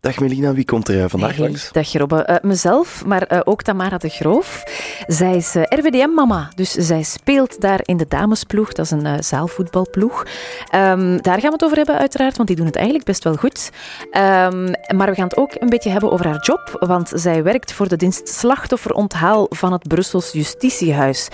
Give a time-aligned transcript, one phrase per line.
[0.00, 1.72] Dag Melina, wie komt er eh, vandaag Hey, langs?
[1.72, 2.22] Dag Robbe.
[2.22, 4.62] Eh, mezelf, maar eh, ook Tamara de Groof.
[5.06, 8.72] Zij is eh, RWDM-mama, dus zij speelt daar in de damesploeg.
[8.72, 10.26] Dat is een eh, zaalvoetbalploeg.
[10.70, 13.34] Ehm, daar gaan we het over hebben uiteraard, want die doen het eigenlijk best wel
[13.36, 13.70] goed.
[14.10, 14.64] Ehm,
[14.96, 17.88] maar we gaan het ook een beetje hebben over haar job, want zij werkt voor
[17.88, 21.28] de dienst slachtofferonthaal van het Brussels Justitiehuis.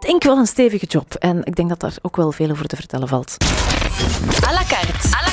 [0.00, 2.66] Ik denk wel een stevige job en ik denk dat daar ook wel veel over
[2.66, 3.36] te vertellen valt.
[4.48, 5.27] À la carte.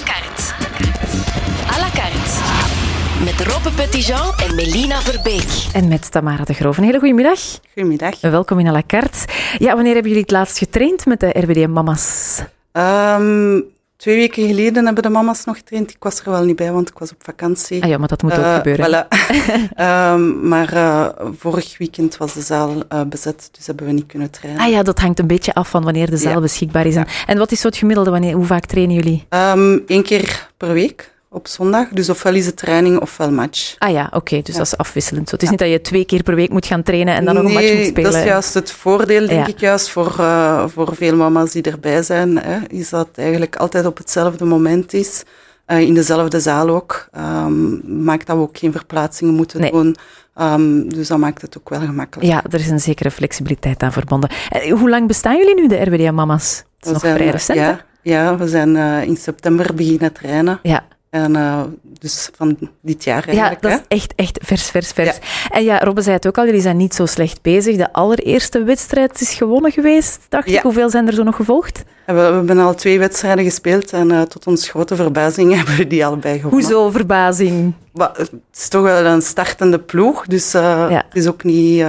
[3.25, 5.65] Met Robbe Petitjean en Melina Verbeek.
[5.73, 6.77] En met Tamara de Groof.
[6.77, 7.39] Een hele goede middag.
[7.73, 8.21] Goedemiddag.
[8.21, 9.17] Welkom in à la carte.
[9.57, 12.41] Ja, wanneer hebben jullie het laatst getraind met de RWDM-mama's?
[12.71, 13.59] Ehm,
[13.97, 15.91] twee weken geleden hebben de mama's nog getraind.
[15.91, 17.83] Ik was er wel niet bij, want ik was op vakantie.
[17.83, 18.85] Ah ja, maar dat moet ook Eh, gebeuren.
[18.85, 19.07] voilà.
[19.75, 21.07] Ehm, maar eh,
[21.37, 24.61] vorig weekend was de zaal eh, bezet, dus hebben we niet kunnen trainen.
[24.63, 26.39] Ah ja, dat hangt een beetje af van wanneer de zaal Ja.
[26.39, 26.95] beschikbaar is.
[26.95, 28.09] En, en wat is zo het gemiddelde?
[28.11, 29.25] Wanneer, hoe vaak trainen jullie?
[29.29, 33.75] Eén Ehm, keer per week op zondag, dus ofwel is het training ofwel match.
[33.77, 34.57] Ah ja, oké, dus Ja.
[34.59, 35.29] dat is afwisselend.
[35.29, 35.33] Zo.
[35.35, 37.43] Het is niet dat je twee keer per week moet gaan trainen en dan nog
[37.43, 38.11] een match moet spelen.
[38.11, 39.47] dat is juist het voordeel, denk Ja.
[39.53, 43.55] ik, juist voor, eh, voor veel mama's die erbij zijn, hè, is dat het eigenlijk
[43.55, 45.23] altijd op hetzelfde moment is.
[45.65, 47.07] eh, in dezelfde zaal ook.
[47.11, 49.71] Ehm, maakt dat we ook geen verplaatsingen moeten Nee.
[49.71, 49.95] doen.
[50.35, 52.29] Ehm, dus dat maakt het ook wel gemakkelijk.
[52.31, 54.29] Ja, er is een zekere flexibiliteit aan verbonden.
[54.49, 56.57] En hoe lang bestaan jullie nu, de RWDM-mama's?
[56.57, 59.73] Het is We nog zijn, vrij eh, recent, ja, ja, we zijn eh, in september
[59.75, 60.59] beginnen trainen.
[60.63, 60.83] Ja.
[61.23, 61.61] En eh,
[61.99, 63.61] dus van dit jaar Ja, eigenlijk.
[63.61, 63.77] dat hè.
[63.77, 65.17] is echt, echt vers, vers, vers.
[65.49, 67.75] En ja, Robbe zei het ook al, jullie zijn niet zo slecht bezig.
[67.77, 70.57] De allereerste wedstrijd is gewonnen geweest, dacht Ja.
[70.57, 70.61] ik.
[70.63, 71.83] Hoeveel zijn er zo nog gevolgd?
[72.05, 75.87] We, we hebben al twee wedstrijden gespeeld en eh, tot ons grote verbazing hebben we
[75.87, 76.67] die allebei gewonnen.
[76.67, 77.73] Hoezo verbazing?
[77.93, 81.03] Maar het is toch wel een startende ploeg, dus eh, Ja.
[81.07, 81.85] het is ook niet...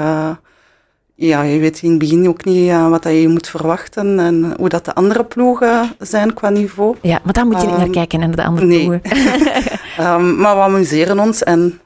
[1.18, 4.68] ja, je weet in het begin ook niet wat dat je moet verwachten en hoe
[4.68, 6.96] dat de andere ploegen zijn qua niveau.
[7.02, 8.84] Ja, maar daar moet je niet naar Ehm, kijken en naar de andere nee.
[8.84, 9.10] ploegen.
[9.96, 11.80] Ehm, maar we amuseren ons en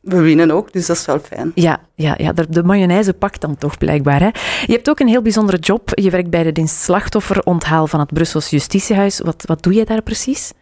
[0.00, 1.52] we winnen ook, dus dat is wel fijn.
[1.54, 4.20] Ja, ja, ja de, de mayonaise pakt dan toch blijkbaar.
[4.20, 4.28] Hè?
[4.66, 5.90] Je hebt ook een heel bijzondere job.
[5.94, 9.20] Je werkt bij de dienst slachtofferonthaal van het Brussels Justitiehuis.
[9.20, 10.52] Wat, wat doe je daar precies?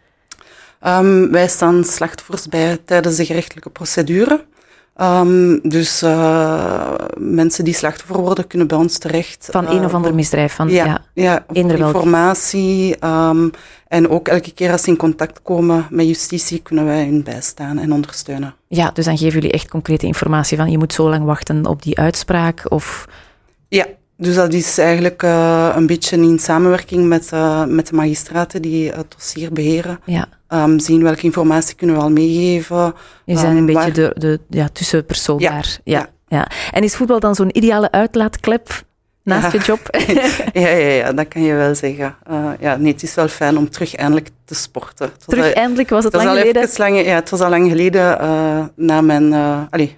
[0.79, 4.45] Ehm, wij staan slachtoffers bij tijdens de gerechtelijke procedure.
[4.95, 9.47] Ehm, dus eh, mensen die slachtoffer worden, kunnen bij ons terecht.
[9.51, 10.53] Van eh, een of ander misdrijf.
[10.53, 11.45] Van, Ja, ja.
[11.51, 12.97] informatie.
[12.97, 13.49] ehm,
[13.87, 17.77] en ook elke keer als ze in contact komen met justitie, kunnen wij hun bijstaan
[17.77, 18.55] en ondersteunen.
[18.67, 21.81] Ja, dus dan geven jullie echt concrete informatie van je moet zo lang wachten op
[21.81, 22.71] die uitspraak.
[22.71, 23.07] Of...
[23.67, 23.85] Ja,
[24.23, 28.91] dus dat is eigenlijk eh, een beetje in samenwerking met, eh, met de magistraten die
[28.91, 29.99] het dossier beheren.
[30.05, 32.93] Ja, Ehm, zien welke informatie kunnen we al meegeven.
[33.25, 35.77] je zijn een Ehm, beetje waar- de, de ja, tussenpersoon Ja, daar.
[35.83, 36.37] Ja, ja.
[36.37, 36.47] ja.
[36.71, 38.83] En is voetbal dan zo'n ideale uitlaatklep
[39.23, 39.79] naast je job?
[40.53, 42.15] Ja, ja, ja, dat kan je wel zeggen.
[42.27, 45.09] Eh, ja, nee, het is wel fijn om terug eindelijk te sporten.
[45.17, 46.69] Was Terug al- eindelijk was het het was lang al geleden.
[46.77, 49.33] lang, ja, het was al lang geleden eh, na mijn...
[49.33, 49.97] eh, allee,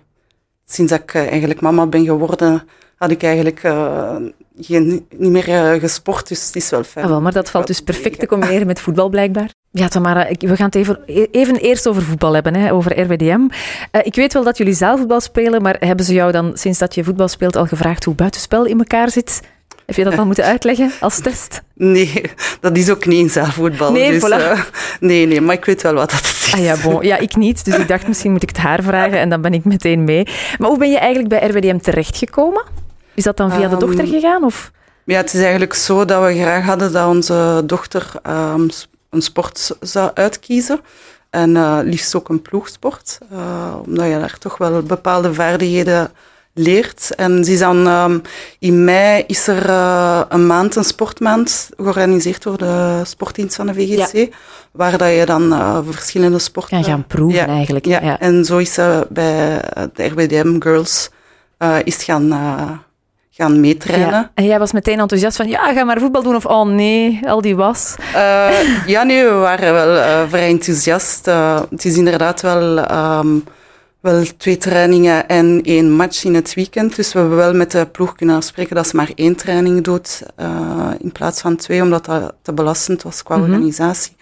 [0.65, 2.63] sinds dat ik eh, eigenlijk mama ben geworden,
[3.05, 4.15] had ik eigenlijk eh,
[4.59, 7.05] geen, niet meer eh, gesport, dus het is wel fijn.
[7.05, 9.49] Ah, wel, maar dat valt dus perfect te combineren met voetbal blijkbaar.
[9.71, 10.99] Ja, Tamara, ik- we gaan het even,
[11.31, 13.39] even eerst over voetbal hebben, hè, over RWDM.
[13.91, 16.95] Eh, ik weet wel dat jullie zaalvoetbal spelen, maar hebben ze jou dan sinds dat
[16.95, 19.41] je voetbal speelt al gevraagd hoe buitenspel in elkaar zit?
[19.85, 21.61] Heb je dat al moeten uitleggen als test?
[21.73, 22.21] Nee,
[22.59, 23.91] dat is ook niet in zaalvoetbal.
[23.91, 24.59] Nee, dus, voilà.
[24.99, 26.51] nee, nee, maar ik weet wel wat dat is.
[26.53, 27.03] Ah ja, bon.
[27.03, 27.65] ja, ik niet.
[27.65, 30.27] Dus ik dacht, misschien moet ik het haar vragen en dan ben ik meteen mee.
[30.57, 32.63] Maar hoe ben je eigenlijk bij RWDM terechtgekomen?
[33.15, 34.43] Is dat dan via de Ehm, dochter gegaan?
[34.43, 34.71] Of?
[35.03, 38.67] Ja, het is eigenlijk zo dat we graag hadden dat onze dochter ehm,
[39.09, 40.79] een sport zou uitkiezen.
[41.29, 43.17] En eh, liefst ook een ploegsport.
[43.31, 46.11] eh, omdat je daar toch wel bepaalde vaardigheden
[46.53, 47.15] leert.
[47.15, 48.19] En ze is dan, ehm,
[48.59, 53.73] in mei is er eh, een maand, een sportmaand, georganiseerd door de sportdienst van de
[53.73, 54.33] VGC.
[54.71, 56.81] Waar dat je dan verschillende sporten...
[56.81, 57.85] Kan gaan proeven Ja, eigenlijk.
[57.85, 58.19] Ja, Ja.
[58.19, 59.61] en zo is ze bij
[59.93, 61.09] de RWDM Girls
[61.83, 62.27] is gaan,
[63.37, 64.09] gaan meetrainen.
[64.09, 64.31] Ja.
[64.33, 66.35] En jij was meteen enthousiast van, ja, ga maar voetbal doen.
[66.35, 67.95] Of, oh nee, al die was.
[68.13, 71.27] Eh, ja, nee, we waren wel eh, vrij enthousiast.
[71.27, 73.27] Eh, het is inderdaad wel, ehm,
[73.99, 76.95] wel twee trainingen en één match in het weekend.
[76.95, 80.21] Dus we hebben wel met de ploeg kunnen afspreken dat ze maar één training doet
[80.99, 83.45] in plaats van twee, omdat dat te belastend was qua Mhm.
[83.45, 84.15] organisatie.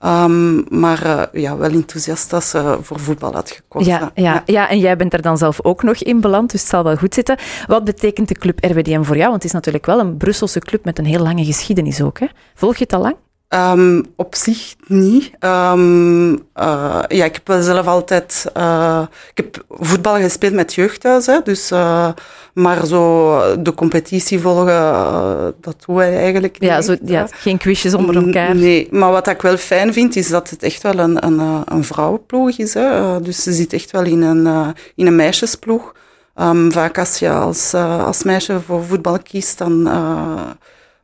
[0.00, 3.92] Ehm, maar eh, ja, wel enthousiast dat ze voor voetbal had gekozen.
[3.92, 6.70] Ja, ja, ja, en jij bent er dan zelf ook nog in beland, dus het
[6.70, 7.38] zal wel goed zitten.
[7.66, 9.30] Wat betekent de club RWDM voor jou?
[9.30, 12.18] Want het is natuurlijk wel een Brusselse club met een heel lange geschiedenis ook.
[12.18, 12.26] Hè?
[12.54, 13.16] Volg je het al lang?
[13.50, 15.30] Ehm, op zich niet.
[15.38, 18.46] Ehm, eh, ja, ik heb wel zelf altijd...
[18.54, 19.02] eh,
[19.34, 21.70] ik heb voetbal gespeeld met jeugdhuis, hè, dus...
[21.70, 22.08] eh,
[22.54, 26.70] maar zo de competitie volgen, dat doen wij eigenlijk niet.
[26.70, 28.56] Ja, zo, echt, ja, geen quizjes onder elkaar.
[28.56, 31.84] Nee, maar wat ik wel fijn vind, is dat het echt wel een, een, een
[31.84, 32.74] vrouwenploeg is.
[32.74, 33.20] Hè.
[33.20, 35.92] Dus ze zit echt wel in een, in een meisjesploeg.
[36.34, 39.88] Ehm, vaak als je als, als meisje voor voetbal kiest, dan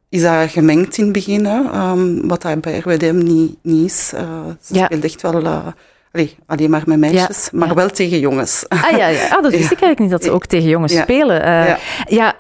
[0.09, 1.45] is dat gemengd in het begin.
[1.45, 1.63] Hè.
[1.73, 4.13] Ehm, wat dat bij RWDM niet, niet is.
[4.15, 4.23] Eh,
[4.63, 4.85] ze Ja.
[4.85, 5.67] speelt echt wel eh,
[6.13, 7.75] allee, alleen maar met meisjes, maar ja.
[7.75, 8.65] wel tegen jongens.
[8.69, 9.29] Ah ja, ja.
[9.29, 11.43] Ah, dat wist ik eigenlijk niet, dat ze ook tegen jongens spelen.
[11.43, 11.77] Eh,
[12.09, 12.35] Ja.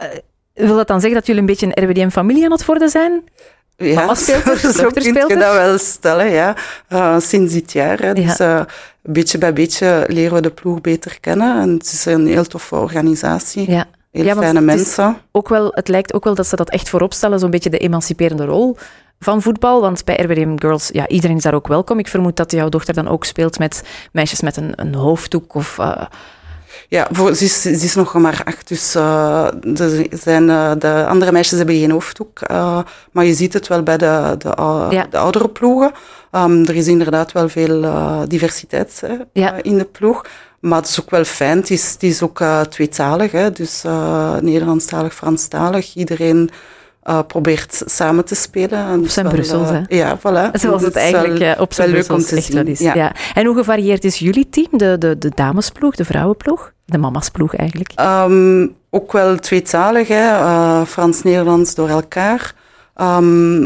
[0.54, 3.24] wil dat dan zeggen dat jullie een beetje een RWDM-familie aan het worden zijn?
[3.76, 4.40] Ja, zo
[4.90, 6.54] kun je dat wel stellen, ja.
[7.20, 7.98] Sinds dit jaar.
[7.98, 8.12] Hè.
[8.14, 8.38] Dus
[9.02, 11.60] beetje bij beetje leren we de ploeg beter kennen.
[11.60, 13.70] En het is een heel toffe organisatie.
[13.70, 13.86] Ja.
[14.16, 15.16] Heel Ja, fijne mensen.
[15.32, 17.78] Ook wel, het lijkt ook wel dat ze dat echt voorop stellen, zo'n beetje de
[17.78, 18.76] emanciperende rol
[19.20, 19.80] van voetbal.
[19.80, 21.98] Want bij RWDM Girls, ja, iedereen is daar ook welkom.
[21.98, 23.82] Ik vermoed dat jouw dochter dan ook speelt met
[24.12, 25.78] meisjes met een, een hoofddoek of...
[25.78, 26.02] eh,
[26.88, 31.06] Ja, voor, ze, is, ze is nog maar acht, dus eh, de, zijn, eh, de
[31.08, 32.40] andere meisjes hebben geen hoofddoek.
[33.12, 34.48] maar je ziet het wel bij de, de,
[34.90, 35.06] Ja.
[35.10, 35.92] de oudere ploegen.
[36.30, 37.84] Ehm, er is inderdaad wel veel
[38.28, 39.54] diversiteit hè, Ja.
[39.62, 40.24] in de ploeg.
[40.66, 41.56] Maar het is ook wel fijn.
[41.58, 45.94] Het is, het is ook eh, tweetalig, hè, dus eh, Nederlandstalig, Franstalig.
[45.94, 46.50] Iedereen
[47.02, 48.78] eh, probeert samen te spelen.
[48.78, 49.80] En het is zijn Brussels, hè?
[49.88, 50.50] Ja, voilà.
[50.60, 52.78] Zoals het is eigenlijk wel- op zijn Brussels echt wel is.
[52.78, 52.94] ja.
[52.94, 53.14] Ja.
[53.34, 54.68] En hoe gevarieerd is jullie team?
[54.70, 56.72] De, de, de damesploeg, de vrouwenploeg?
[56.84, 57.92] De mamasploeg eigenlijk.
[57.94, 60.26] Ehm, ook wel tweetalig, hè?
[60.86, 62.54] Frans-Nederlands door elkaar.
[62.94, 63.64] Ehm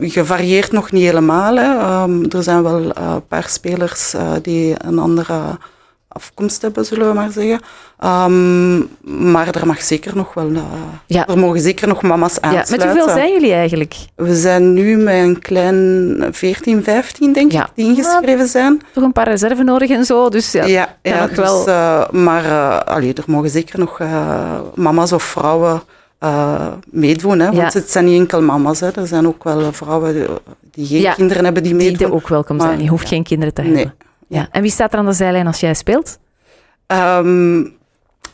[0.00, 1.56] gevarieerd nog niet helemaal.
[1.56, 1.78] Hè?
[1.78, 5.38] Ehm, er zijn wel een paar spelers die een andere
[6.16, 7.60] afkomst hebben, zullen we maar zeggen.
[7.98, 8.76] Ehm,
[9.32, 10.50] maar er mag zeker nog wel...
[10.54, 10.62] eh,
[11.06, 11.28] Ja.
[11.28, 12.76] Er mogen zeker nog mama's Ja, aansluiten.
[12.78, 13.94] met hoeveel zijn jullie eigenlijk?
[14.14, 17.64] We zijn nu met een klein 14, 15, denk Ja.
[17.64, 18.80] ik, die ingeschreven zijn.
[18.92, 20.64] Toch een paar reserve nodig en zo, dus ja.
[20.64, 24.00] Ja, ja nog dus, wel- eh, maar eh, allee, er mogen zeker nog
[24.74, 25.82] mama's of vrouwen
[26.90, 27.38] meedoen.
[27.38, 27.44] Hè?
[27.52, 27.78] Want Ja.
[27.78, 28.80] het zijn niet enkel mama's.
[28.80, 28.90] Hè?
[28.90, 30.26] Er zijn ook wel vrouwen die,
[30.72, 32.08] die geen Ja, kinderen hebben die Die meedoen.
[32.08, 32.82] er ook welkom zijn.
[32.82, 33.90] Je hoeft geen kinderen te Nee.
[34.28, 34.48] Ja.
[34.50, 36.18] En wie staat er aan de zijlijn als jij speelt?
[36.86, 37.64] Ehm,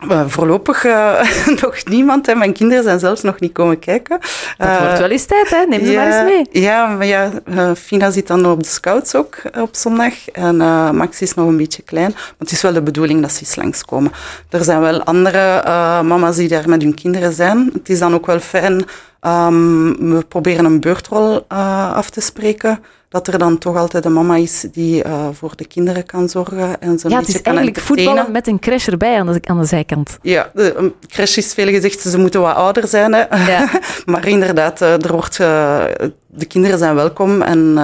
[0.09, 1.21] eh, voorlopig eh,
[1.63, 2.27] nog niemand.
[2.27, 2.35] Hè.
[2.35, 4.19] Mijn kinderen zijn zelfs nog niet komen kijken.
[4.59, 5.65] Dat Eh, wordt wel eens tijd, hè?
[5.69, 6.63] Neem ze maar eens mee.
[6.63, 10.29] Ja, maar ja, eh, Fina zit dan op de scouts ook op zondag.
[10.29, 10.57] En
[10.97, 12.11] Max is nog een beetje klein.
[12.13, 14.13] Maar het is wel de bedoeling dat ze eens langskomen.
[14.51, 15.63] Er zijn wel andere
[16.03, 17.71] mama's die daar met hun kinderen zijn.
[17.73, 18.85] Het is dan ook wel fijn.
[19.23, 22.81] Ehm, we proberen een beurtrol eh, af te spreken.
[23.09, 26.81] Dat er dan toch altijd een mama is die eh, voor de kinderen kan zorgen.
[26.81, 29.59] En ze een Ja, het is eigenlijk voetballen met een crash erbij aan de, aan
[29.59, 30.19] de zijkant.
[30.23, 33.13] Ja, de um, crash is veel gezegd, ze moeten wat ouder zijn.
[33.13, 33.53] Hè.
[33.53, 33.71] Ja.
[34.13, 37.75] maar inderdaad, eh, er wordt, de kinderen zijn welkom en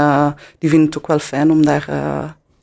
[0.58, 1.86] die vinden het ook wel fijn om daar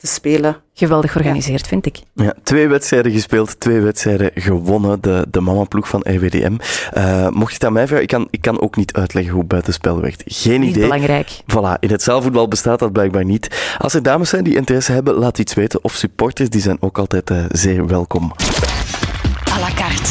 [0.06, 0.58] te spelen.
[0.74, 2.00] Geweldig georganiseerd, vind ik.
[2.14, 6.56] Ja, twee wedstrijden gespeeld, twee wedstrijden gewonnen, de, de mamaploeg van RWDM.
[6.94, 9.44] Eh, mocht je het aan mij vragen, ik kan, ik kan ook niet uitleggen hoe
[9.44, 10.24] buitenspel werkt.
[10.26, 10.82] Geen Niet idee.
[10.82, 11.30] belangrijk.
[11.52, 13.76] Voilà, in het zaalvoetbal bestaat dat blijkbaar niet.
[13.78, 15.84] Als er dames zijn die interesse hebben, laat iets weten.
[15.84, 18.32] Of supporters, die zijn ook altijd eh, zeer welkom.
[19.52, 20.10] à la carte.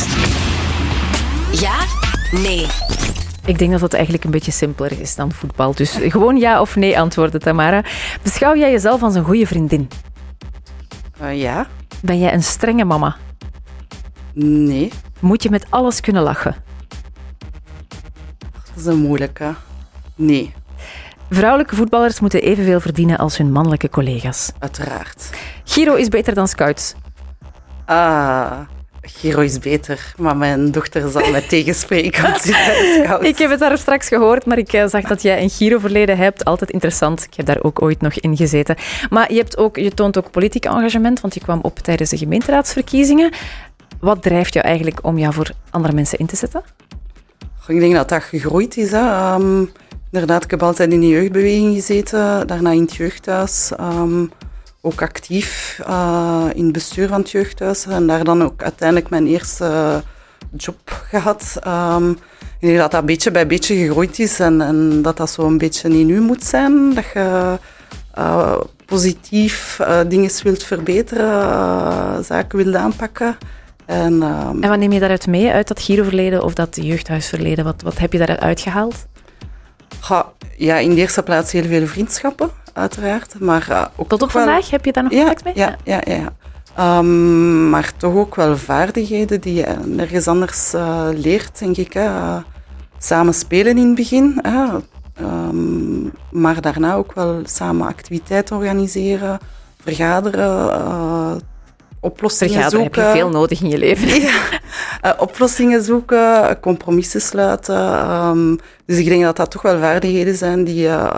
[1.61, 1.75] Ja?
[2.31, 2.67] Nee.
[3.46, 5.75] Ik denk dat het eigenlijk een beetje simpeler is dan voetbal.
[5.75, 7.85] Dus gewoon ja of nee antwoorden, Tamara.
[8.23, 9.88] Beschouw jij jezelf als een goede vriendin?
[11.20, 11.67] Eh, ja,
[12.02, 13.17] Ben jij een strenge mama?
[14.35, 16.55] nee, Moet je met alles kunnen lachen?
[18.38, 19.55] dat is een moeilijke.
[20.14, 20.52] Nee,
[21.31, 24.52] Vrouwelijke voetballers moeten evenveel verdienen als hun mannelijke collega's.
[24.58, 25.31] uiteraard.
[25.64, 26.94] Giro is beter dan scouts.
[27.85, 28.60] Ah,
[29.06, 32.34] Giro is beter, maar mijn dochter zal mij tegenspreken.
[33.31, 36.44] Ik heb het daar straks gehoord, maar ik eh, zag dat jij een Giro-verleden hebt.
[36.44, 37.25] Altijd interessant.
[37.25, 38.77] Ik heb daar ook ooit nog in gezeten.
[39.11, 42.17] Maar je, hebt ook, je toont ook politiek engagement, want je kwam op tijdens de
[42.17, 43.31] gemeenteraadsverkiezingen.
[44.01, 46.63] Wat drijft jou eigenlijk om jou voor andere mensen in te zetten?
[47.67, 48.91] Ik denk dat dat gegroeid is.
[48.91, 48.99] Hè.
[48.99, 49.65] Ehm,
[50.11, 53.73] inderdaad, ik heb altijd in de jeugdbeweging gezeten, daarna in het jeugdhuis.
[53.77, 54.25] ehm,
[54.84, 57.86] ook actief eh, in het bestuur van het jeugdhuis.
[57.86, 60.03] En daar dan ook uiteindelijk mijn eerste
[60.56, 61.58] job gehad.
[61.62, 62.10] Ehm,
[62.60, 65.58] ik denk dat dat beetje bij beetje gegroeid is en, en dat dat zo een
[65.58, 66.94] beetje in u moet zijn.
[66.94, 67.58] Dat je
[68.14, 73.36] eh, positief eh, dingen wilt verbeteren, zaken wilt aanpakken.
[73.86, 77.64] En, ehm, En wat neem je daaruit mee, uit dat Giro-verleden of dat jeugdhuisverleden?
[77.64, 79.06] Wat, wat heb je daaruit uitgehaald?
[80.56, 83.35] Ja, in de eerste plaats heel veel vriendschappen, uiteraard.
[83.41, 85.53] Maar uh, ook Tot op wel- vandaag heb je daar nog Ja, contact mee?
[85.57, 86.15] ja, ja, ja.
[86.15, 86.33] ja.
[86.77, 91.93] Ehm, maar toch ook wel vaardigheden die je nergens anders eh, leert, denk ik.
[91.93, 92.05] Hè.
[92.05, 92.37] Eh,
[92.99, 94.39] samen spelen in het begin.
[94.43, 94.65] Hè.
[95.15, 99.39] Ehm, maar daarna ook wel samen activiteiten organiseren,
[99.83, 101.41] vergaderen,
[102.01, 103.03] oplossingen Vergaderen zoeken.
[103.05, 104.09] heb je veel nodig in je leven.
[104.23, 108.11] Ja, uh, oplossingen zoeken, compromissen sluiten.
[108.11, 111.11] Um, dus ik denk dat dat toch wel vaardigheden zijn die je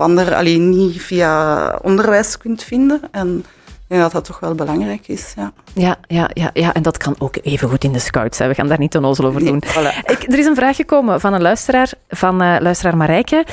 [0.00, 3.00] alleen niet via onderwijs kunt vinden.
[3.10, 5.32] En ik denk dat dat toch wel belangrijk is.
[5.36, 5.52] Ja.
[5.74, 8.38] Ja, ja, ja, ja, en dat kan ook even goed in de scouts.
[8.38, 8.48] Hè.
[8.48, 9.62] We gaan daar niet onnozel over doen.
[9.66, 9.96] Nee, voilà.
[10.04, 13.44] ik, er is een vraag gekomen van een luisteraar, van uh, luisteraar Marijke.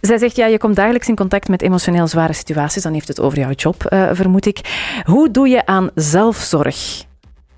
[0.00, 2.82] Zij zegt, ja, je komt dagelijks in contact met emotioneel zware situaties.
[2.82, 4.60] Dan heeft het over jouw job, uh, vermoed ik.
[5.04, 7.04] Hoe doe je aan zelfzorg?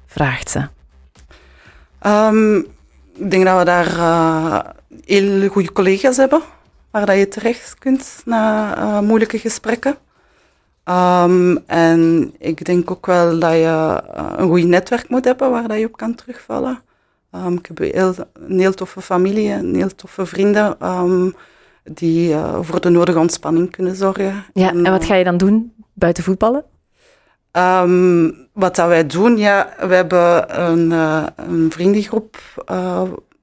[0.07, 0.69] Vraagt ze.
[2.07, 2.57] Um,
[3.17, 4.59] ik denk dat we daar uh,
[5.05, 6.43] heel goede collega's hebben,
[6.91, 9.97] waar dat je terecht kunt na moeilijke gesprekken.
[10.89, 15.69] Um, en ik denk ook wel dat je uh, een goed netwerk moet hebben waar
[15.69, 16.81] dat je op kan terugvallen.
[17.33, 21.35] Um, ik heb heel, een heel toffe familie, een heel toffe vrienden um,
[21.85, 24.45] die uh, voor de nodige ontspanning kunnen zorgen.
[24.53, 26.65] Ja, en, en wat ga je dan doen buiten voetballen?
[28.53, 32.37] wat dat wij doen, ja, we hebben een, uh, een vriendengroep.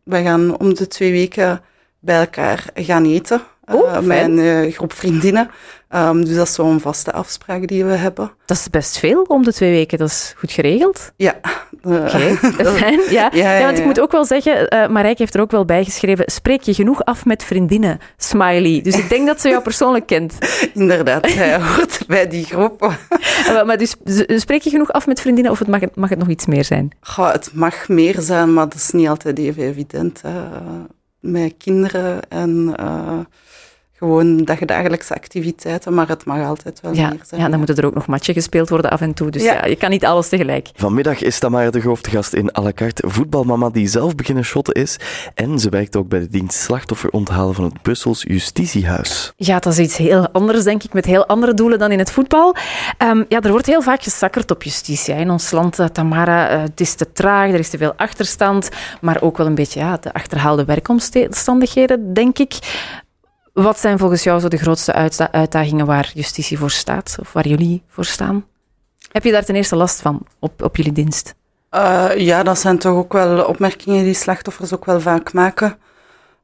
[0.04, 1.62] wij gaan om de twee weken
[2.06, 3.42] bij elkaar gaan eten.
[3.72, 5.50] Oh, mijn uh, groep vriendinnen.
[5.96, 8.32] Um, dus dat is zo'n vaste afspraak die we hebben.
[8.46, 11.12] Dat is best veel om de twee weken, dat is goed geregeld.
[11.16, 11.36] Ja.
[11.84, 11.98] Oké,
[12.42, 13.00] okay, fijn.
[13.10, 13.10] Ja.
[13.10, 15.66] Ja, ja, ja, want ik moet ook wel zeggen, uh, Marijke heeft er ook wel
[15.66, 18.82] bij geschreven, spreek je genoeg af met vriendinnen, smiley.
[18.82, 20.38] Dus ik denk dat ze jou persoonlijk kent.
[20.74, 22.94] Inderdaad, hij hoort bij die groep.
[23.66, 23.96] maar dus
[24.28, 26.92] spreek je genoeg af met vriendinnen of het mag, mag het nog iets meer zijn?
[27.02, 30.22] Goh, het mag meer zijn, maar dat is niet altijd even evident.
[30.22, 30.32] Hè.
[31.25, 32.75] Met kinderen en...
[33.98, 37.42] Gewoon dagdagelijkse activiteiten, maar het mag altijd wel ja, meer zijn.
[37.42, 39.32] Ja, dan moeten er ook nog matchen gespeeld worden af en toe.
[39.32, 39.54] Dus ja.
[39.54, 39.66] ja.
[39.66, 40.70] je kan niet alles tegelijk.
[40.75, 43.04] Vanmiddag is Tamara de Groof te gast in à la carte.
[43.08, 45.00] Voetbalmama die zelf beginnen shotten is.
[45.34, 49.34] En ze werkt ook bij de dienst slachtoffer onthalen van het Brussels Justitiehuis.
[49.36, 52.12] Ja, dat is iets heel anders, denk ik, met heel andere doelen dan in het
[52.12, 52.56] voetbal.
[53.04, 55.80] Um, ja, er wordt heel vaak gesakkerd op justitie in ons land.
[55.80, 58.70] Uh, Tamara, uh, het is te traag, er is te veel achterstand,
[59.02, 62.54] maar ook wel een beetje ja, de achterhaalde werkomstandigheden, denk ik.
[63.56, 64.94] Wat zijn volgens jou zo de grootste
[65.32, 68.46] uitdagingen waar justitie voor staat, of waar jullie voor staan?
[69.12, 71.36] Heb je daar ten eerste last van op, op jullie dienst?
[71.72, 75.78] Uh, ja, dat zijn toch ook wel opmerkingen die slachtoffers ook wel vaak maken.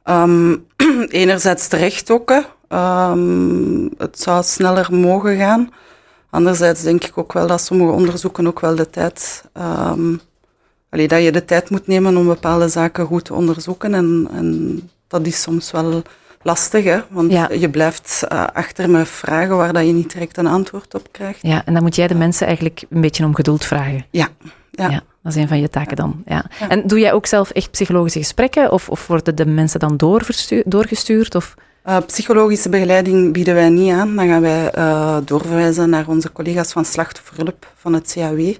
[0.05, 0.65] Um,
[1.23, 2.43] enerzijds terecht ook.
[2.69, 5.69] Um, het zou sneller mogen gaan.
[6.29, 9.43] Anderzijds denk ik ook wel dat sommige onderzoeken ook wel de tijd...
[9.89, 10.21] Um,
[10.89, 13.93] dat je de tijd moet nemen om bepaalde zaken goed te onderzoeken.
[13.93, 16.03] En, en dat is soms wel
[16.43, 16.99] lastig, hè?
[17.09, 17.49] want ja.
[17.51, 21.39] je blijft uh, achter met vragen waar dat je niet direct een antwoord op krijgt.
[21.41, 24.05] Ja, en dan moet jij de mensen eigenlijk een beetje om geduld vragen.
[24.09, 24.27] Ja.
[24.71, 24.89] ja.
[24.89, 26.23] ja dat is een van je taken dan.
[26.25, 26.45] Ja.
[26.69, 29.97] En doe jij ook zelf echt psychologische gesprekken of, of worden de mensen dan
[30.65, 31.35] doorgestuurd?
[31.35, 31.53] Of?
[31.85, 34.15] Uh, psychologische begeleiding bieden wij niet aan.
[34.15, 38.53] Dan gaan wij uh, doorverwijzen naar onze collega's van slachtofferhulp van het CAW.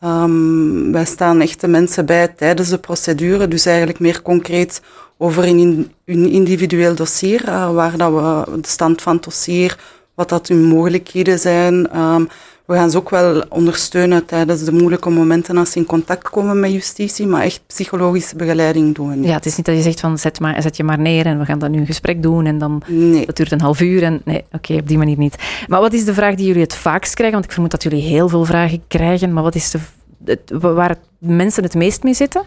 [0.00, 4.82] Um, wij staan echt de mensen bij tijdens de procedure, dus eigenlijk meer concreet
[5.18, 9.78] over een, een individueel dossier, uh, waar dat we de stand van het dossier,
[10.14, 12.00] wat dat hun mogelijkheden zijn.
[12.00, 12.28] Um,
[12.66, 16.60] we gaan ze ook wel ondersteunen tijdens de moeilijke momenten als ze in contact komen
[16.60, 19.22] met justitie, maar echt psychologische begeleiding doen.
[19.22, 21.38] Ja, het is niet dat je zegt van zet, maar, zet je maar neer en
[21.38, 23.26] we gaan dan nu een gesprek doen en dan nee.
[23.26, 24.02] dat duurt een half uur.
[24.02, 25.36] En, nee, oké, okay, op die manier niet.
[25.66, 27.34] Maar wat is de vraag die jullie het vaakst krijgen?
[27.34, 31.62] Want ik vermoed dat jullie heel veel vragen krijgen, maar wat is de, waar mensen
[31.62, 32.44] het meest mee zitten?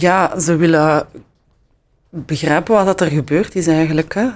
[0.00, 1.06] Ja, ze willen
[2.10, 4.14] begrijpen wat dat er gebeurd is eigenlijk.
[4.14, 4.26] Hè.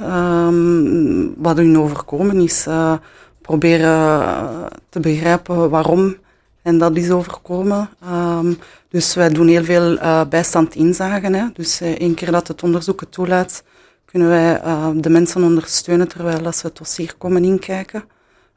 [0.46, 2.66] Um, wat hun overkomen is.
[2.66, 2.94] Uh,
[3.40, 6.16] proberen te begrijpen waarom
[6.62, 7.88] en dat is overkomen.
[8.12, 11.34] Um, dus wij doen heel veel uh, bijstand inzagen.
[11.34, 11.46] Hè.
[11.52, 13.62] Dus uh, keer dat het onderzoek het toelaat,
[14.04, 14.60] kunnen wij
[14.94, 18.04] de mensen ondersteunen terwijl ze het dossier komen inkijken.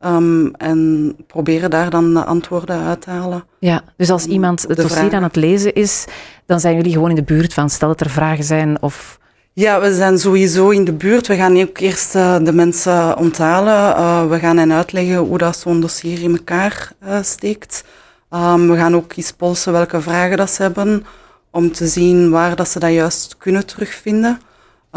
[0.06, 3.44] Um, en proberen daar dan de antwoorden uit te halen.
[3.60, 5.18] Ja, dus als iemand het dossier vragen.
[5.18, 6.06] aan het lezen is,
[6.46, 9.20] dan zijn jullie gewoon in de buurt van stel dat er vragen zijn of...
[9.54, 11.28] Ja, we zijn sowieso in de buurt.
[11.28, 13.74] We gaan ook eerst uh, de mensen onthalen.
[13.74, 17.84] Uh, we gaan hen uitleggen hoe dat zo'n dossier in elkaar uh, steekt.
[18.30, 21.06] Um, we gaan ook eens polsen welke vragen dat ze hebben,
[21.52, 24.40] om te zien waar dat ze dat juist kunnen terugvinden.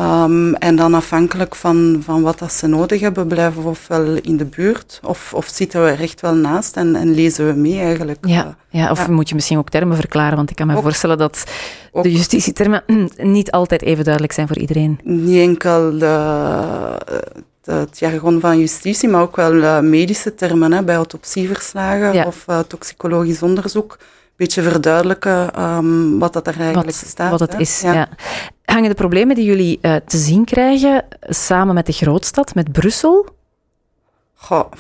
[0.01, 4.37] Um, en dan afhankelijk van, van wat dat ze nodig hebben, blijven we ofwel in
[4.37, 8.19] de buurt of, of zitten we echt wel naast en, en lezen we mee eigenlijk.
[8.27, 9.13] Ja, ja of ja.
[9.13, 11.45] moet je misschien ook termen verklaren, want ik kan me ook, voorstellen dat
[11.93, 12.83] ook, de justitietermen
[13.17, 15.01] niet altijd even duidelijk zijn voor iedereen.
[15.03, 16.07] Niet enkel de,
[17.63, 22.27] de, het jargon van justitie, maar ook wel medische termen hè, bij autopsieverslagen ja.
[22.27, 23.97] of uh, toxicologisch onderzoek.
[24.01, 27.31] Een beetje verduidelijken um, wat dat er eigenlijk wat, staat.
[27.31, 27.59] Wat het hè.
[27.59, 27.93] is, ja.
[27.93, 28.09] ja.
[28.69, 33.27] Hangen de problemen die jullie uh, te zien krijgen samen met de grootstad, met Brussel?
[34.35, 34.71] Goh,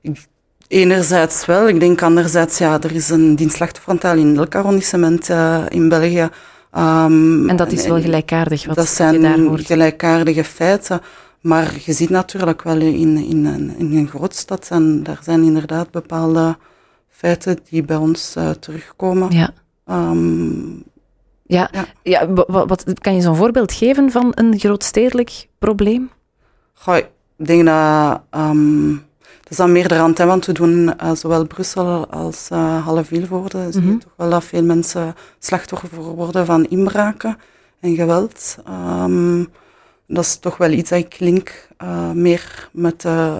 [0.00, 0.26] ik,
[0.68, 1.68] enerzijds wel.
[1.68, 6.28] Ik denk anderzijds, ja, er is een dienstslachtofferantal in elk arrondissement uh, in België.
[6.76, 9.66] Um, en dat is wel gelijkaardig, wat dat zijn je daar hoort.
[9.66, 11.00] gelijkaardige feiten.
[11.40, 15.90] Maar je ziet natuurlijk wel in, in, een, in een grootstad, en daar zijn inderdaad
[15.90, 16.56] bepaalde
[17.08, 19.30] feiten die bij ons uh, terugkomen.
[19.30, 19.50] Ja.
[19.90, 20.84] Um,
[21.46, 21.86] ja, ja.
[22.02, 26.10] ja wat, wat, kan je zo'n voorbeeld geven van een grootstedelijk probleem?
[26.72, 28.20] Goh, ik denk dat...
[28.30, 29.06] Um,
[29.42, 33.72] dat is aan meerdere hand, hè, want we doen uh, zowel Brussel als uh, Halle-Vilvoorde.
[33.72, 37.36] Zie je mm toch wel dat veel mensen slachtoffer worden van inbraken
[37.80, 38.56] en geweld.
[38.68, 39.48] Um,
[40.06, 43.04] dat is toch wel iets dat ik link uh, meer met...
[43.04, 43.38] Uh,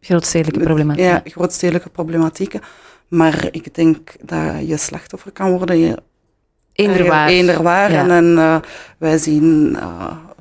[0.00, 1.04] grootstedelijke problematiek.
[1.04, 2.60] Ja, grootstedelijke problematieken.
[3.08, 5.96] Maar ik denk dat je slachtoffer kan worden.
[7.90, 8.08] Ja.
[8.08, 8.56] En, uh,
[8.98, 9.78] wij zien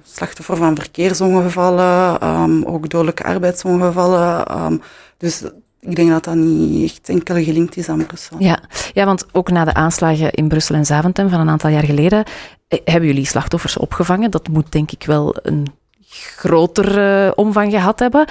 [0.03, 4.57] slachtoffer van verkeersongevallen, um, ook dodelijke arbeidsongevallen.
[4.63, 4.81] Um,
[5.17, 5.43] dus
[5.79, 8.35] ik denk dat dat niet echt enkel gelinkt is aan Brussel.
[8.39, 8.59] Ja.
[8.93, 12.23] ja, want ook na de aanslagen in Brussel en Zaventem van een aantal jaar geleden
[12.67, 14.31] eh, hebben jullie slachtoffers opgevangen.
[14.31, 15.67] Dat moet denk ik wel een
[16.09, 18.25] groter uh, omvang gehad hebben.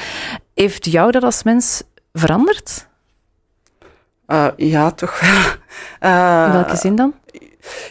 [0.54, 2.88] Heeft jou dat als mens veranderd?
[4.26, 5.30] Uh, ja, toch wel.
[6.10, 7.14] Uh, in welke zin dan?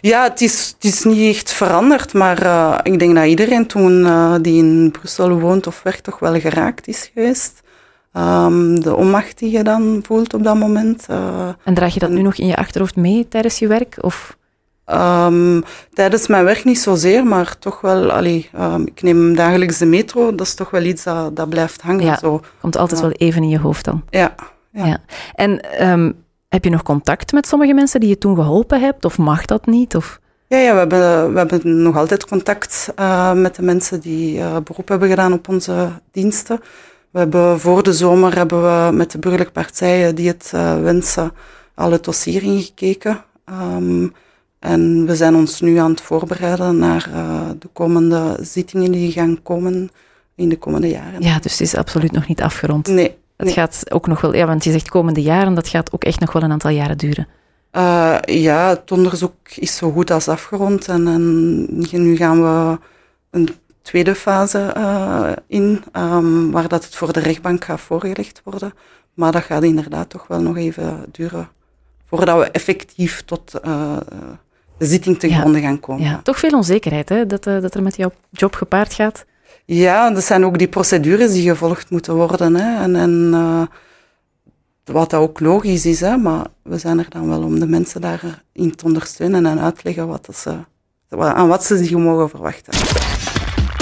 [0.02, 4.04] Ja, het is, het is niet echt veranderd, maar uh, ik denk dat iedereen toen
[4.42, 7.62] die in Brussel woont of werkt toch wel geraakt is geweest.
[8.14, 11.06] Um, de onmacht die je dan voelt op dat moment.
[11.64, 13.98] en draag je dat nu nog in je achterhoofd mee tijdens je werk?
[14.02, 14.38] Of?
[14.92, 19.86] Um, tijdens mijn werk niet zozeer, maar toch wel, allee, um, ik neem dagelijks de
[19.86, 22.06] metro, dat is toch wel iets dat, dat blijft hangen.
[22.06, 22.42] Ja, zo.
[22.62, 24.04] komt altijd wel even in je hoofd dan.
[24.10, 24.36] Ja.
[24.72, 24.86] ja.
[24.86, 24.98] ja.
[25.34, 25.62] En
[26.50, 29.66] heb je nog contact met sommige mensen die je toen geholpen hebt, of mag dat
[29.66, 29.96] niet?
[29.96, 30.20] Of?
[30.48, 34.58] Ja, ja we, hebben, we hebben nog altijd contact uh, met de mensen die uh,
[34.64, 36.60] beroep hebben gedaan op onze diensten.
[37.10, 41.32] We hebben voor de zomer hebben we met de burgerlijke partijen die het uh, wensen
[41.76, 43.24] al het dossier ingekeken.
[43.76, 44.14] Um,
[44.60, 47.10] en we zijn ons nu aan het voorbereiden naar
[47.60, 49.90] de komende zittingen die gaan komen
[50.36, 51.22] in de komende jaren.
[51.22, 52.88] Ja, dus het is absoluut nog niet afgerond.
[52.88, 53.18] Nee.
[53.40, 53.56] Het nee.
[53.56, 56.32] gaat ook nog wel, ja, want je zegt komende jaren, dat gaat ook echt nog
[56.32, 57.28] wel een aantal jaren duren.
[57.72, 62.80] Uh, ja, het onderzoek is zo goed als afgerond en, en nu gaan we
[63.30, 63.50] een
[63.82, 68.74] tweede fase uh, in, um, waar dat het voor de rechtbank gaat voorgelegd worden.
[69.14, 71.50] Maar dat gaat inderdaad toch wel nog even duren
[72.06, 73.98] voordat we effectief tot uh,
[74.78, 76.04] de zitting te gronden gaan komen.
[76.04, 79.26] Ja, toch veel onzekerheid hè, dat, dat er met jouw job gepaard gaat.
[79.72, 82.56] Ja, dat zijn ook die procedures die gevolgd moeten worden.
[82.56, 82.84] Hè.
[82.84, 83.62] En, en uh,
[84.84, 88.02] wat dat ook logisch is, hè, maar we zijn er dan wel om de mensen
[88.02, 90.58] daarin te ondersteunen en uitleggen wat ze,
[91.10, 92.74] aan wat ze zich mogen verwachten.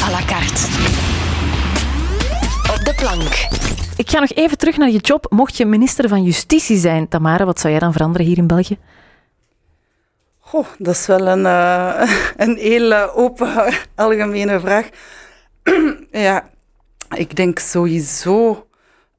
[0.01, 0.61] À la carte.
[2.73, 3.47] Op de plank.
[3.97, 5.25] Ik ga nog even terug naar je job.
[5.29, 8.77] Mocht je minister van Justitie zijn, Tamara, wat zou jij dan veranderen hier in België?
[10.39, 12.01] Goh, dat is wel een, uh,
[12.45, 14.89] een heel uh, open, algemene vraag.
[16.11, 16.49] ja,
[17.15, 18.67] ik denk sowieso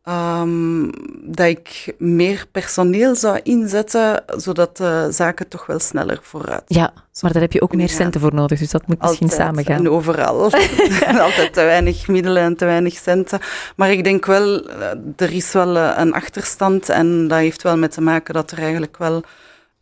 [0.08, 0.90] um,
[1.22, 7.32] dat ik meer personeel zou inzetten, zodat de zaken toch wel sneller vooruit Ja, maar
[7.32, 9.76] daar heb je ook meer centen voor nodig, dus dat moet misschien samen gaan.
[9.76, 10.50] En overal.
[11.20, 13.40] Altijd te weinig middelen en te weinig centen.
[13.76, 17.92] Maar ik denk wel, eh, er is wel een achterstand en dat heeft wel met
[17.92, 19.22] te maken dat er eigenlijk wel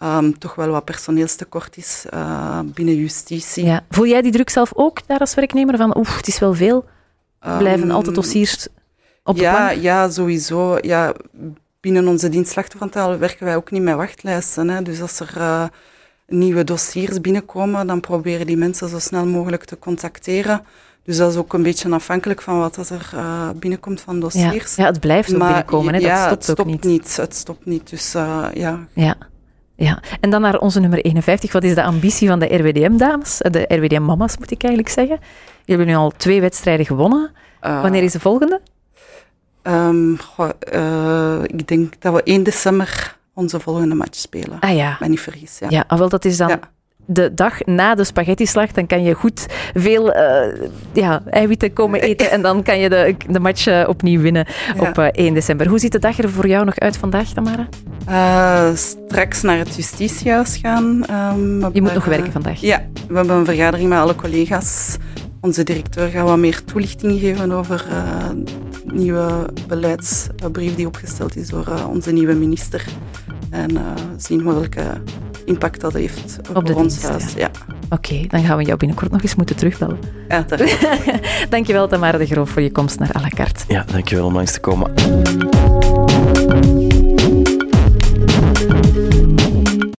[0.02, 3.64] um, toch wel wat personeelstekort is uh, binnen justitie.
[3.64, 3.84] Ja.
[3.90, 6.84] Voel jij die druk zelf ook daar als werknemer van, oeh, het is wel veel?
[7.58, 8.68] Blijven um, altijd dossiers
[9.24, 9.82] op de ja, plank?
[9.82, 10.78] Ja, sowieso.
[10.80, 11.12] Ja,
[11.80, 14.68] binnen onze dienstslachtoffertaal werken wij ook niet met wachtlijsten.
[14.68, 14.82] Hè.
[14.82, 15.64] Dus als er uh,
[16.26, 20.64] nieuwe dossiers binnenkomen, dan proberen die mensen zo snel mogelijk te contacteren.
[21.02, 24.74] Dus dat is ook een beetje afhankelijk van wat er uh, binnenkomt van dossiers.
[24.74, 26.00] Ja, ja het blijft ook maar, binnenkomen, hè?
[26.00, 26.84] dat ja, stopt, het stopt ook niet.
[26.84, 27.16] niet.
[27.16, 28.86] Het stopt niet, dus uh, ja.
[28.92, 29.16] Ja.
[29.76, 31.52] Ja, en dan naar onze nummer 51.
[31.52, 33.38] Wat is de ambitie van de RWDM-dames?
[33.38, 35.18] De RWDM-mama's, moet ik eigenlijk zeggen.
[35.64, 37.30] Je hebben nu al twee wedstrijden gewonnen.
[37.62, 38.60] Uh, Wanneer is de volgende?
[39.62, 44.60] Um, goh, uh, ik denk dat we 1 december onze volgende match spelen.
[44.60, 44.96] Ah ja.
[44.98, 45.58] Ben niet vergis.
[45.58, 46.60] Ja, ja wel, dat is dan ja.
[47.06, 48.72] De dag na de spaghetti-slag.
[48.72, 53.14] Dan kan je goed veel uh, ja, eiwitten komen eten en dan kan je de,
[53.28, 54.46] de match uh, opnieuw winnen
[54.80, 54.88] ja.
[54.88, 55.68] op 1 december.
[55.68, 57.68] Hoe ziet de dag er voor jou nog uit vandaag, Tamara?
[58.74, 61.04] straks naar het justitiehuis gaan.
[61.34, 62.60] Um, je moet nog werken vandaag.
[62.60, 64.96] Ja, we hebben een vergadering met alle collega's.
[65.40, 67.84] Onze directeur gaat wat meer toelichting geven over
[68.96, 72.84] nieuwe beleidsbrief die opgesteld is door uh, onze nieuwe minister.
[73.50, 73.80] En uh,
[74.16, 75.00] zien welke
[75.44, 77.32] impact dat heeft op voor ons dienst, huis.
[77.32, 77.50] Ja.
[77.90, 79.98] Oké, dan gaan we jou binnenkort nog eens moeten terugbellen.
[80.28, 80.44] Ja,
[81.48, 83.64] dankjewel Tamara de Groof voor je komst naar à la carte.
[83.68, 84.92] Ja, dankjewel om langs te komen.